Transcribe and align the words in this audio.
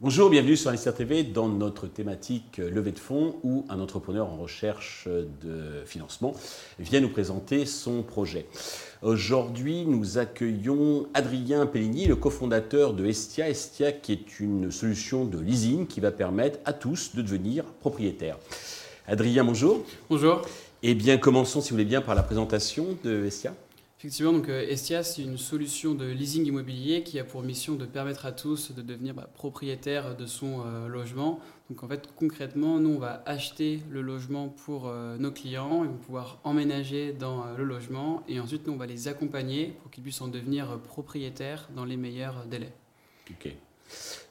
Bonjour, 0.00 0.30
bienvenue 0.30 0.56
sur 0.56 0.70
Investir 0.70 0.94
TV 0.94 1.22
dans 1.22 1.48
notre 1.48 1.86
thématique 1.86 2.58
euh, 2.58 2.70
levée 2.70 2.90
de 2.90 2.98
fonds 2.98 3.36
où 3.44 3.66
un 3.68 3.78
entrepreneur 3.78 4.28
en 4.28 4.36
recherche 4.36 5.06
de 5.06 5.84
financement 5.86 6.34
vient 6.80 7.00
nous 7.00 7.10
présenter 7.10 7.64
son 7.64 8.02
projet. 8.02 8.46
Aujourd'hui, 9.02 9.84
nous 9.86 10.18
accueillons 10.18 11.06
Adrien 11.14 11.66
Pelligny, 11.66 12.06
le 12.06 12.16
cofondateur 12.16 12.94
de 12.94 13.06
Estia. 13.06 13.48
Estia 13.48 13.92
qui 13.92 14.12
est 14.12 14.40
une 14.40 14.72
solution 14.72 15.24
de 15.24 15.38
leasing 15.38 15.86
qui 15.86 16.00
va 16.00 16.10
permettre 16.10 16.58
à 16.64 16.72
tous 16.72 17.14
de 17.14 17.22
devenir 17.22 17.64
propriétaires. 17.64 18.38
Adrien, 19.10 19.42
bonjour. 19.42 19.86
Bonjour. 20.10 20.42
Eh 20.82 20.94
bien, 20.94 21.16
commençons 21.16 21.62
si 21.62 21.70
vous 21.70 21.76
voulez 21.76 21.86
bien 21.86 22.02
par 22.02 22.14
la 22.14 22.22
présentation 22.22 22.88
de 23.04 23.24
Estia. 23.24 23.54
Effectivement, 23.98 24.34
donc 24.34 24.50
euh, 24.50 24.68
Estia, 24.68 25.02
c'est 25.02 25.22
une 25.22 25.38
solution 25.38 25.94
de 25.94 26.04
leasing 26.04 26.44
immobilier 26.44 27.02
qui 27.02 27.18
a 27.18 27.24
pour 27.24 27.42
mission 27.42 27.74
de 27.76 27.86
permettre 27.86 28.26
à 28.26 28.32
tous 28.32 28.70
de 28.72 28.82
devenir 28.82 29.14
bah, 29.14 29.26
propriétaire 29.32 30.14
de 30.14 30.26
son 30.26 30.60
euh, 30.60 30.88
logement. 30.88 31.40
Donc 31.70 31.82
en 31.84 31.88
fait, 31.88 32.10
concrètement, 32.16 32.78
nous, 32.80 32.90
on 32.90 32.98
va 32.98 33.22
acheter 33.24 33.80
le 33.90 34.02
logement 34.02 34.50
pour 34.50 34.88
euh, 34.88 35.16
nos 35.16 35.32
clients, 35.32 35.84
ils 35.84 35.88
vont 35.88 35.96
pouvoir 35.96 36.38
emménager 36.44 37.14
dans 37.14 37.46
le 37.56 37.64
logement 37.64 38.22
et 38.28 38.38
ensuite, 38.40 38.66
nous, 38.66 38.74
on 38.74 38.76
va 38.76 38.86
les 38.86 39.08
accompagner 39.08 39.74
pour 39.80 39.90
qu'ils 39.90 40.02
puissent 40.02 40.20
en 40.20 40.28
devenir 40.28 40.78
propriétaires 40.80 41.70
dans 41.74 41.86
les 41.86 41.96
meilleurs 41.96 42.44
délais. 42.44 42.74
Ok. 43.30 43.56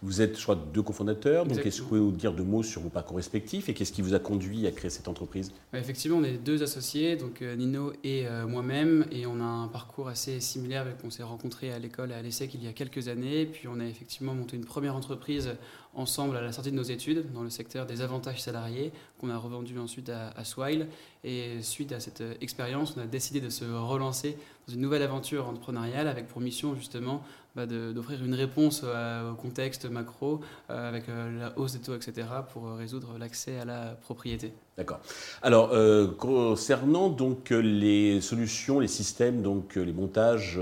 Vous 0.01 0.21
êtes, 0.21 0.37
je 0.37 0.43
crois, 0.43 0.55
deux 0.55 0.81
cofondateurs. 0.81 1.45
Donc, 1.45 1.65
est-ce 1.65 1.77
que 1.77 1.81
vous 1.81 1.87
pouvez 1.87 1.99
nous 1.99 2.11
dire 2.11 2.33
deux 2.33 2.43
mots 2.43 2.63
sur 2.63 2.81
vos 2.81 2.89
parcours 2.89 3.17
respectifs 3.17 3.69
et 3.69 3.73
qu'est-ce 3.73 3.91
qui 3.91 4.01
vous 4.01 4.13
a 4.13 4.19
conduit 4.19 4.67
à 4.67 4.71
créer 4.71 4.89
cette 4.89 5.07
entreprise? 5.07 5.51
Effectivement, 5.73 6.17
on 6.17 6.23
est 6.23 6.37
deux 6.37 6.63
associés, 6.63 7.15
donc 7.15 7.41
euh, 7.41 7.55
Nino 7.55 7.93
et 8.03 8.27
euh, 8.27 8.47
moi-même, 8.47 9.05
et 9.11 9.25
on 9.25 9.39
a 9.39 9.45
un 9.45 9.67
parcours 9.67 10.07
assez 10.07 10.39
similaire. 10.39 10.85
On 11.03 11.09
s'est 11.09 11.23
rencontrés 11.23 11.71
à 11.71 11.79
l'école 11.79 12.11
à 12.11 12.21
l'ESSEC 12.21 12.53
il 12.53 12.63
y 12.63 12.67
a 12.67 12.73
quelques 12.73 13.07
années, 13.07 13.45
puis 13.45 13.67
on 13.67 13.79
a 13.79 13.85
effectivement 13.85 14.33
monté 14.33 14.55
une 14.55 14.65
première 14.65 14.95
entreprise 14.95 15.51
ensemble 15.93 16.37
à 16.37 16.41
la 16.41 16.51
sortie 16.51 16.71
de 16.71 16.75
nos 16.75 16.83
études 16.83 17.31
dans 17.33 17.41
le 17.41 17.49
secteur 17.49 17.87
des 17.87 18.01
avantages 18.01 18.41
salariés 18.41 18.91
qu'on 19.19 19.29
a 19.29 19.37
revendu 19.37 19.79
ensuite 19.79 20.09
à, 20.09 20.29
à 20.29 20.43
Swile. 20.43 20.87
Et 21.27 21.61
suite 21.61 21.91
à 21.91 21.99
cette 21.99 22.21
euh, 22.21 22.35
expérience, 22.39 22.93
on 22.95 23.01
a 23.01 23.05
décidé 23.05 23.41
de 23.41 23.49
se 23.49 23.65
relancer 23.65 24.37
dans 24.65 24.73
une 24.73 24.79
nouvelle 24.79 25.01
aventure 25.01 25.45
entrepreneuriale 25.45 26.07
avec 26.07 26.25
pour 26.25 26.39
mission 26.39 26.73
justement 26.73 27.21
bah, 27.53 27.65
d'offrir 27.65 28.23
une 28.23 28.33
réponse 28.33 28.83
au 28.83 29.35
contexte 29.35 29.85
macro 29.89 30.39
euh, 30.69 30.87
avec 30.87 31.09
euh, 31.09 31.37
la 31.37 31.59
hausse 31.59 31.73
des 31.73 31.79
taux, 31.79 31.95
etc., 31.95 32.27
pour 32.53 32.71
résoudre 32.77 33.17
l'accès 33.19 33.59
à 33.59 33.65
la 33.65 33.97
propriété. 34.01 34.53
D'accord. 34.77 35.01
Alors, 35.41 35.71
concernant 36.17 37.09
donc 37.09 37.49
les 37.49 38.21
solutions, 38.21 38.79
les 38.79 38.87
systèmes, 38.87 39.41
donc 39.41 39.75
les 39.75 39.91
montages 39.91 40.59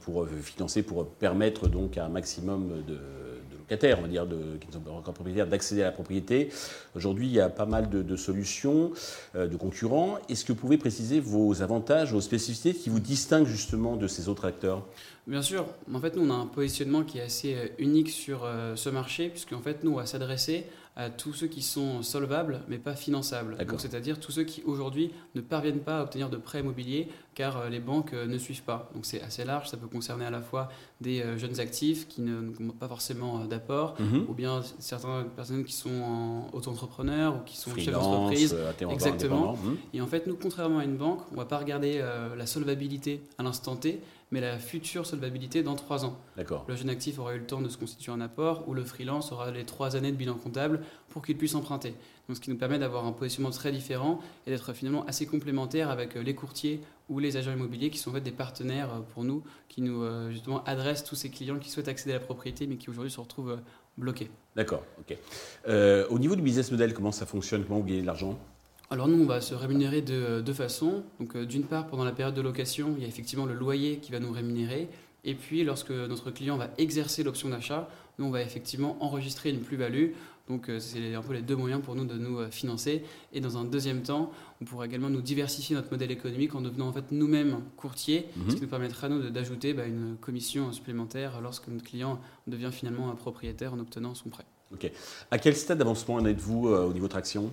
pour 0.00 0.26
financer, 0.42 0.82
pour 0.82 1.06
permettre 1.06 1.68
donc 1.68 1.98
un 1.98 2.08
maximum 2.08 2.82
de 2.88 2.98
on 3.98 4.02
va 4.02 4.08
dire, 4.08 4.26
de, 4.26 4.56
qui 4.60 4.68
ne 4.68 4.72
sont 4.72 4.80
pas 4.80 4.90
encore 4.90 5.14
propriétaires, 5.14 5.46
d'accéder 5.46 5.82
à 5.82 5.86
la 5.86 5.92
propriété. 5.92 6.50
Aujourd'hui, 6.94 7.26
il 7.26 7.32
y 7.32 7.40
a 7.40 7.48
pas 7.48 7.66
mal 7.66 7.88
de, 7.88 8.16
solutions, 8.16 8.92
euh, 9.34 9.46
de 9.46 9.56
concurrents. 9.56 10.18
Est-ce 10.28 10.44
que 10.44 10.52
vous 10.52 10.58
pouvez 10.58 10.78
préciser 10.78 11.20
vos 11.20 11.62
avantages, 11.62 12.12
vos 12.12 12.20
spécificités 12.20 12.74
qui 12.74 12.90
vous 12.90 13.00
distinguent 13.00 13.46
justement 13.46 13.96
de 13.96 14.06
ces 14.06 14.28
autres 14.28 14.46
acteurs? 14.46 14.86
Bien 15.26 15.42
sûr. 15.42 15.66
En 15.92 16.00
fait, 16.00 16.16
nous, 16.16 16.26
on 16.28 16.30
a 16.30 16.34
un 16.34 16.46
positionnement 16.46 17.02
qui 17.04 17.18
est 17.18 17.22
assez 17.22 17.54
euh, 17.54 17.68
unique 17.78 18.10
sur 18.10 18.44
euh, 18.44 18.76
ce 18.76 18.90
marché, 18.90 19.28
puisqu'en 19.28 19.60
fait, 19.60 19.84
nous, 19.84 19.92
on 19.92 19.96
va 19.96 20.06
s'adresser 20.06 20.66
à 20.94 21.08
tous 21.08 21.32
ceux 21.32 21.46
qui 21.46 21.62
sont 21.62 22.02
solvables 22.02 22.60
mais 22.68 22.78
pas 22.78 22.94
finançables. 22.94 23.56
c'est-à-dire 23.78 24.20
tous 24.20 24.32
ceux 24.32 24.44
qui 24.44 24.62
aujourd'hui 24.64 25.10
ne 25.34 25.40
parviennent 25.40 25.80
pas 25.80 26.00
à 26.00 26.02
obtenir 26.02 26.28
de 26.28 26.36
prêts 26.36 26.60
immobiliers 26.60 27.08
car 27.34 27.56
euh, 27.56 27.68
les 27.68 27.80
banques 27.80 28.12
euh, 28.12 28.26
ne 28.26 28.36
suivent 28.38 28.62
pas. 28.62 28.90
Donc 28.94 29.06
c'est 29.06 29.22
assez 29.22 29.44
large, 29.44 29.68
ça 29.68 29.76
peut 29.76 29.86
concerner 29.86 30.26
à 30.26 30.30
la 30.30 30.42
fois 30.42 30.68
des 31.00 31.22
euh, 31.22 31.38
jeunes 31.38 31.60
actifs 31.60 32.06
qui 32.08 32.20
n'ont 32.20 32.72
pas 32.78 32.88
forcément 32.88 33.44
d'apport 33.44 33.94
mhm. 33.98 34.26
ou 34.28 34.34
bien 34.34 34.62
certaines 34.78 35.30
personnes 35.34 35.64
qui 35.64 35.72
sont 35.72 36.44
auto-entrepreneurs 36.52 37.36
ou 37.36 37.44
qui 37.44 37.56
sont 37.56 37.74
chefs 37.74 37.92
d'entreprise. 37.92 38.54
Exactement. 38.90 39.56
Mhm. 39.56 39.76
Et 39.94 40.00
en 40.00 40.06
fait, 40.06 40.26
nous, 40.26 40.36
contrairement 40.36 40.78
à 40.78 40.84
une 40.84 40.96
banque, 40.96 41.20
on 41.30 41.34
ne 41.34 41.40
va 41.40 41.46
pas 41.46 41.58
regarder 41.58 42.02
la 42.36 42.46
solvabilité 42.46 43.22
à 43.38 43.42
l'instant 43.42 43.76
T, 43.76 44.00
mais 44.32 44.40
la 44.40 44.58
future 44.58 45.06
solvabilité 45.06 45.62
dans 45.62 45.76
trois 45.76 46.04
ans. 46.04 46.18
Le 46.66 46.74
jeune 46.74 46.88
actif 46.88 47.18
aura 47.18 47.34
eu 47.34 47.38
le 47.38 47.46
temps 47.46 47.60
de 47.60 47.68
se 47.68 47.76
constituer 47.76 48.10
un 48.10 48.20
apport 48.20 48.66
ou 48.66 48.74
le 48.74 48.82
freelance 48.82 49.30
aura 49.30 49.50
les 49.50 49.64
trois 49.64 49.94
années 49.94 50.10
de 50.10 50.16
bilan 50.16 50.34
comptable 50.34 50.80
pour 51.10 51.24
qu'il 51.24 51.36
puisse 51.36 51.54
emprunter. 51.54 51.94
Donc, 52.28 52.36
ce 52.36 52.40
qui 52.40 52.50
nous 52.50 52.56
permet 52.56 52.78
d'avoir 52.78 53.04
un 53.04 53.12
positionnement 53.12 53.50
très 53.50 53.70
différent 53.72 54.20
et 54.46 54.50
d'être 54.50 54.72
finalement 54.72 55.04
assez 55.06 55.26
complémentaire 55.26 55.90
avec 55.90 56.16
euh, 56.16 56.22
les 56.22 56.34
courtiers 56.34 56.80
ou 57.10 57.18
les 57.18 57.36
agents 57.36 57.52
immobiliers 57.52 57.90
qui 57.90 57.98
sont 57.98 58.10
en 58.10 58.14
fait 58.14 58.20
des 58.20 58.30
partenaires 58.30 58.94
euh, 58.94 59.00
pour 59.12 59.24
nous, 59.24 59.42
qui 59.68 59.82
nous 59.82 60.02
euh, 60.02 60.30
justement 60.30 60.64
adressent 60.64 61.04
tous 61.04 61.16
ces 61.16 61.28
clients 61.28 61.58
qui 61.58 61.68
souhaitent 61.68 61.88
accéder 61.88 62.14
à 62.14 62.18
la 62.18 62.24
propriété 62.24 62.66
mais 62.66 62.76
qui 62.76 62.88
aujourd'hui 62.88 63.12
se 63.12 63.20
retrouvent 63.20 63.58
bloqués. 63.98 64.30
D'accord, 64.56 64.82
ok. 65.00 65.16
au 66.10 66.18
niveau 66.18 66.36
du 66.36 66.42
business 66.42 66.70
model, 66.70 66.94
comment 66.94 67.12
ça 67.12 67.26
fonctionne? 67.26 67.64
Comment 67.64 67.80
vous 67.80 67.86
gagnez 67.86 68.00
de 68.00 68.06
l'argent? 68.06 68.38
Alors 68.90 69.08
nous, 69.08 69.22
on 69.22 69.26
va 69.26 69.40
se 69.40 69.54
rémunérer 69.54 70.02
de 70.02 70.42
deux 70.42 70.52
façons. 70.52 71.02
Donc 71.18 71.34
euh, 71.34 71.46
d'une 71.46 71.64
part, 71.64 71.86
pendant 71.86 72.04
la 72.04 72.12
période 72.12 72.34
de 72.34 72.42
location, 72.42 72.94
il 72.98 73.02
y 73.02 73.06
a 73.06 73.08
effectivement 73.08 73.46
le 73.46 73.54
loyer 73.54 73.96
qui 73.96 74.12
va 74.12 74.20
nous 74.20 74.30
rémunérer. 74.30 74.88
Et 75.24 75.34
puis 75.34 75.64
lorsque 75.64 75.90
notre 75.90 76.30
client 76.30 76.58
va 76.58 76.68
exercer 76.76 77.22
l'option 77.22 77.48
d'achat, 77.48 77.88
nous, 78.18 78.26
on 78.26 78.30
va 78.30 78.42
effectivement 78.42 78.98
enregistrer 79.00 79.48
une 79.48 79.60
plus-value. 79.60 80.10
Donc 80.48 80.68
euh, 80.68 80.78
c'est 80.78 81.14
un 81.14 81.22
peu 81.22 81.32
les 81.32 81.40
deux 81.40 81.56
moyens 81.56 81.80
pour 81.82 81.94
nous 81.94 82.04
de 82.04 82.18
nous 82.18 82.40
euh, 82.40 82.50
financer. 82.50 83.02
Et 83.32 83.40
dans 83.40 83.56
un 83.56 83.64
deuxième 83.64 84.02
temps, 84.02 84.30
on 84.60 84.66
pourra 84.66 84.84
également 84.84 85.08
nous 85.08 85.22
diversifier 85.22 85.74
notre 85.74 85.90
modèle 85.90 86.10
économique 86.10 86.54
en 86.54 86.60
devenant 86.60 86.88
en 86.88 86.92
fait 86.92 87.12
nous-mêmes 87.12 87.60
courtiers, 87.78 88.28
ce 88.34 88.40
mhm. 88.40 88.54
qui 88.56 88.60
nous 88.60 88.68
permettra 88.68 89.08
nous 89.08 89.30
d'ajouter 89.30 89.72
bah, 89.72 89.86
une 89.86 90.16
commission 90.20 90.70
supplémentaire 90.72 91.40
lorsque 91.40 91.68
notre 91.68 91.84
client 91.84 92.20
devient 92.46 92.70
finalement 92.72 93.10
un 93.10 93.14
propriétaire 93.14 93.72
en 93.72 93.78
obtenant 93.78 94.14
son 94.14 94.28
prêt. 94.28 94.44
Ok. 94.74 94.90
À 95.30 95.38
quel 95.38 95.56
stade 95.56 95.78
d'avancement 95.78 96.16
en 96.16 96.26
êtes-vous 96.26 96.68
au 96.68 96.92
niveau 96.92 97.08
traction? 97.08 97.50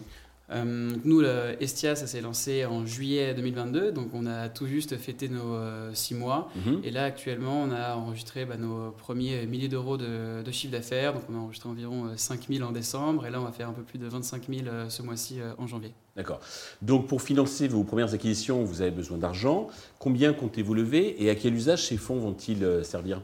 Euh, 0.52 0.92
nous, 1.04 1.22
le 1.22 1.56
Estia, 1.60 1.96
ça 1.96 2.08
s'est 2.08 2.22
lancé 2.22 2.66
en 2.66 2.86
juillet 2.86 3.34
2022, 3.34 3.92
donc 3.92 4.10
on 4.14 4.26
a 4.26 4.50
tout 4.50 4.66
juste 4.66 4.98
fêté 4.98 5.30
nos 5.30 5.54
euh, 5.54 5.92
six 5.94 6.16
mois. 6.16 6.50
Mhm. 6.66 6.82
Et 6.84 6.92
là, 6.92 7.04
actuellement, 7.04 7.62
on 7.62 7.72
a 7.72 7.96
enregistré 7.96 8.46
bah, 8.46 8.58
nos 8.58 8.92
premiers 8.92 9.46
milliers 9.46 9.68
d'euros 9.68 9.98
de, 9.98 10.44
chiffre 10.52 10.72
d'affaires. 10.72 11.14
Donc 11.14 11.24
on 11.30 11.36
a 11.36 11.38
enregistré 11.38 11.70
environ 11.70 12.12
5 12.16 12.40
euh, 12.40 12.56
000 12.56 12.68
en 12.68 12.72
décembre, 12.72 13.26
et 13.26 13.30
là, 13.30 13.40
on 13.40 13.46
va 13.46 13.52
faire 13.52 13.70
un 13.70 13.74
peu 13.74 13.84
plus 13.84 14.00
de 14.00 14.08
25 14.08 14.44
000 14.50 14.66
ce 14.90 15.02
mois-ci 15.04 15.40
en 15.58 15.68
janvier. 15.68 15.94
D'accord. 16.16 16.40
Donc 16.82 17.08
pour 17.08 17.22
financer 17.22 17.68
vos 17.68 17.84
premières 17.84 18.14
acquisitions, 18.14 18.64
vous 18.64 18.82
avez 18.82 18.92
besoin 18.92 19.18
d'argent. 19.18 19.68
Combien 20.00 20.34
comptez-vous 20.34 20.74
lever 20.74 21.24
et 21.24 21.30
à 21.30 21.36
quel 21.36 21.54
usage 21.54 21.86
ces 21.86 21.98
fonds 21.98 22.20
vont-ils 22.20 22.84
servir? 22.84 23.22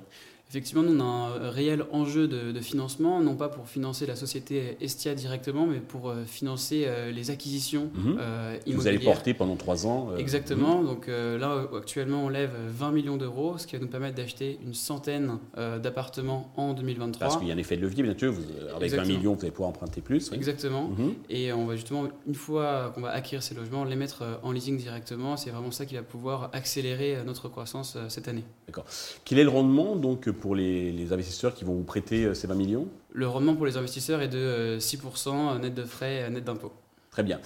Effectivement, 0.50 0.84
nous, 0.84 0.96
on 0.96 1.02
a 1.02 1.04
un 1.04 1.50
réel 1.50 1.86
enjeu 1.92 2.28
de, 2.28 2.60
financement, 2.60 3.20
non 3.20 3.36
pas 3.36 3.50
pour 3.50 3.68
financer 3.68 4.06
la 4.06 4.16
société 4.16 4.78
Estia 4.80 5.16
directement, 5.16 5.66
mais 5.66 5.80
pour 5.80 6.10
euh, 6.10 6.24
financer 6.26 6.84
euh, 6.86 7.12
les 7.12 7.32
acquisitions 7.32 7.90
mhm. 7.94 8.18
euh, 8.20 8.58
immobilières. 8.66 8.80
Vous 8.80 8.88
allez 8.88 9.00
porter 9.00 9.34
pendant 9.34 9.56
trois 9.56 9.88
ans. 9.88 10.16
Exactement. 10.18 10.80
Mhm. 10.80 10.86
Donc 10.86 11.08
là, 11.08 11.68
actuellement, 11.76 12.26
on 12.26 12.30
lève 12.30 12.52
20 12.70 12.92
millions 12.92 13.18
d'euros, 13.18 13.58
ce 13.58 13.66
qui 13.66 13.76
va 13.76 13.82
nous 13.82 13.88
permettre 13.88 14.16
d'acheter 14.16 14.60
une 14.66 14.74
centaine 14.74 15.40
d'appartements 15.56 16.52
en 16.56 16.74
2023. 16.74 17.20
Parce 17.20 17.38
qu'il 17.38 17.48
y 17.48 17.52
a 17.52 17.56
un 17.56 17.58
effet 17.58 17.76
de 17.76 17.82
levier, 17.82 18.04
bien 18.04 18.18
sûr. 18.18 18.34
avec 18.76 18.94
20 18.94 19.06
millions, 19.06 19.34
vous 19.34 19.42
allez 19.42 19.52
pouvoir 19.52 19.70
emprunter 19.70 20.02
plus. 20.02 20.32
Exactement. 20.32 20.90
Mhm. 20.90 21.14
Et 21.30 21.52
on 21.54 21.66
va 21.66 21.76
justement, 21.76 22.04
une 22.28 22.36
fois 22.36 22.92
qu'on 22.94 23.02
va 23.02 23.10
acquérir 23.10 23.42
ces 23.42 23.56
logements, 23.56 23.84
les 23.84 23.96
mettre 23.96 24.24
en 24.44 24.52
leasing 24.52 24.78
directement. 24.78 25.38
C'est 25.38 25.50
vraiment 25.50 25.72
ça 25.72 25.86
qui 25.86 25.96
va 25.96 26.04
pouvoir 26.04 26.50
accélérer 26.54 27.18
notre 27.26 27.50
croissance 27.50 27.98
cette 28.10 28.28
année. 28.28 28.44
D'accord. 28.68 28.86
Quel 29.26 29.40
est 29.40 29.44
le 29.44 29.50
rendement 29.50 29.96
donc 29.96 30.30
pour 30.36 30.56
les, 30.56 31.12
investisseurs 31.12 31.54
qui 31.54 31.66
vont 31.66 31.74
vous 31.74 31.84
prêter 31.84 32.26
euh, 32.26 32.34
ces 32.34 32.48
20 32.48 32.56
millions 32.56 32.88
Le 33.14 33.28
rendement 33.28 33.56
pour 33.56 33.66
les 33.66 33.78
investisseurs 33.78 34.22
est 34.22 34.28
de 34.28 34.78
6% 34.80 35.30
euh, 35.30 35.60
net 35.60 35.74
de 35.74 35.84
frais, 35.84 36.24
euh, 36.24 36.30
net 36.30 36.44
d'impôts. 36.44 36.74
Très 37.12 37.24
bien. 37.24 37.40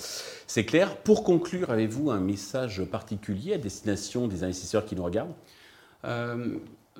C'est 0.47 0.65
clair. 0.65 0.97
Pour 0.97 1.23
conclure, 1.23 1.69
avez-vous 1.69 2.09
un 2.09 2.19
message 2.19 2.83
particulier 2.83 3.53
à 3.53 3.57
destination 3.57 4.27
des 4.27 4.43
investisseurs 4.43 4.85
qui 4.85 4.95
nous 4.95 5.03
regardent? 5.03 5.33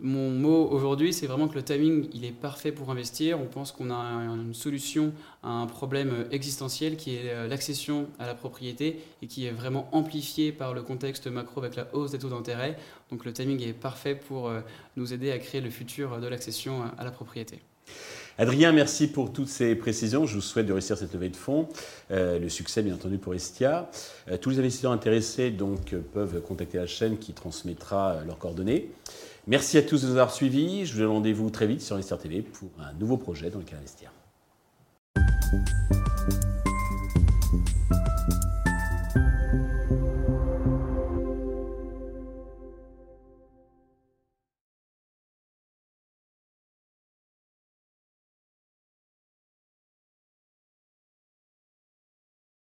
Mon 0.01 0.30
mot 0.30 0.68
aujourd'hui, 0.69 1.13
c'est 1.13 1.28
vraiment 1.28 1.48
que 1.48 1.56
le 1.56 1.63
timing, 1.63 2.07
il 2.13 2.25
est 2.25 2.31
parfait 2.31 2.72
pour 2.72 2.90
investir. 2.90 3.40
On 3.40 3.46
pense 3.46 3.72
qu'on 3.72 3.92
a 3.92 3.96
une 3.96 4.54
solution 4.54 5.13
à 5.44 5.50
un 5.50 5.66
problème 5.68 6.25
existentiel 6.31 6.96
qui 6.96 7.16
est 7.16 7.30
euh, 7.30 7.48
l'accession 7.48 8.07
à 8.19 8.28
la 8.28 8.36
propriété 8.36 9.00
et 9.22 9.28
qui 9.28 9.46
est 9.46 9.51
vraiment 9.51 9.90
amplifié 9.92 10.51
par 10.51 10.74
le 10.74 10.81
contexte 10.81 11.28
macro 11.28 11.62
avec 11.62 11.75
la 11.75 11.88
hausse 11.94 12.12
des 12.12 12.19
taux 12.19 12.30
d'intérêt. 12.30 12.78
Donc 13.12 13.25
le 13.25 13.34
timing 13.34 13.62
est 13.62 13.74
parfait 13.74 14.16
pour 14.16 14.48
euh, 14.48 14.62
nous 14.96 15.13
aider 15.13 15.31
à 15.31 15.40
créer 15.40 15.62
le 15.62 15.69
futur 15.69 16.19
de 16.19 16.28
l'accession 16.28 16.84
à 16.98 17.04
la 17.04 17.12
propriété. 17.12 17.60
Adrien, 18.38 18.72
merci 18.72 19.07
pour 19.07 19.34
toutes 19.34 19.50
ces 19.50 19.75
précisions. 19.75 20.25
Je 20.25 20.36
vous 20.36 20.42
souhaite 20.42 20.66
de 20.66 20.72
réussir 20.72 20.98
cette 20.98 21.13
levée 21.13 21.28
de 21.28 21.36
fonds. 21.36 21.68
Euh, 22.12 22.40
le 22.40 22.48
succès, 22.48 22.81
bien 22.81 22.94
entendu, 22.94 23.18
pour 23.18 23.34
Estia. 23.34 23.90
tous 24.40 24.52
les 24.52 24.60
investisseurs 24.60 24.94
intéressés 24.94 25.52
donc, 25.52 25.94
peuvent 26.13 26.42
contacter 26.42 26.78
la 26.78 26.88
chaîne 26.88 27.18
qui 27.18 27.34
transmettra 27.34 28.24
leurs 28.25 28.38
coordonnées. 28.38 28.92
Merci 29.47 29.77
à 29.77 29.81
tous 29.81 30.01
de 30.01 30.07
nous 30.07 30.13
avoir 30.13 30.31
suivis. 30.31 30.86
Je 30.86 30.94
vous 30.94 31.00
donne 31.00 31.09
rendez-vous 31.09 31.50
très 31.50 31.68
vite 31.68 31.81
sur 31.81 31.95
Investir 31.95 32.18
TV 32.18 32.41
pour 32.41 32.69
un 32.80 32.94
nouveau 32.94 33.18
projet 33.18 33.50
dans 33.50 33.59
lequel 33.59 33.80
investir. 33.80 34.12